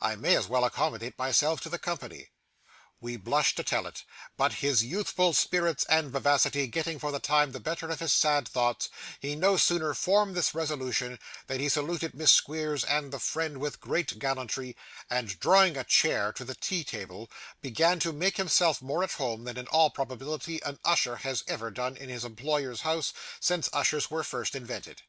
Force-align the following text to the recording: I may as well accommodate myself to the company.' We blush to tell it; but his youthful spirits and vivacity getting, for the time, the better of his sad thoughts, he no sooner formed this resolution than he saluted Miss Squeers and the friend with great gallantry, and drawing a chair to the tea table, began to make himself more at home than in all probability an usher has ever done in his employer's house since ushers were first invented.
I 0.00 0.16
may 0.16 0.34
as 0.34 0.48
well 0.48 0.64
accommodate 0.64 1.18
myself 1.18 1.60
to 1.60 1.68
the 1.68 1.78
company.' 1.78 2.30
We 3.02 3.18
blush 3.18 3.54
to 3.56 3.62
tell 3.62 3.86
it; 3.86 4.02
but 4.34 4.54
his 4.64 4.82
youthful 4.82 5.34
spirits 5.34 5.84
and 5.90 6.10
vivacity 6.10 6.68
getting, 6.68 6.98
for 6.98 7.12
the 7.12 7.18
time, 7.20 7.52
the 7.52 7.60
better 7.60 7.90
of 7.90 8.00
his 8.00 8.10
sad 8.14 8.48
thoughts, 8.48 8.88
he 9.20 9.36
no 9.36 9.58
sooner 9.58 9.92
formed 9.92 10.36
this 10.36 10.54
resolution 10.54 11.18
than 11.48 11.60
he 11.60 11.68
saluted 11.68 12.14
Miss 12.14 12.32
Squeers 12.32 12.82
and 12.84 13.12
the 13.12 13.18
friend 13.18 13.58
with 13.58 13.78
great 13.78 14.18
gallantry, 14.18 14.74
and 15.10 15.38
drawing 15.38 15.76
a 15.76 15.84
chair 15.84 16.32
to 16.32 16.46
the 16.46 16.54
tea 16.54 16.82
table, 16.82 17.30
began 17.60 18.00
to 18.00 18.12
make 18.14 18.38
himself 18.38 18.80
more 18.80 19.04
at 19.04 19.12
home 19.12 19.44
than 19.44 19.58
in 19.58 19.66
all 19.66 19.90
probability 19.90 20.62
an 20.62 20.78
usher 20.82 21.16
has 21.16 21.44
ever 21.46 21.70
done 21.70 21.94
in 21.98 22.08
his 22.08 22.24
employer's 22.24 22.80
house 22.80 23.12
since 23.38 23.68
ushers 23.74 24.10
were 24.10 24.24
first 24.24 24.54
invented. 24.54 25.02